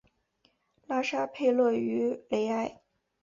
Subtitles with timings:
[0.87, 2.81] 拉沙佩勒于雷埃。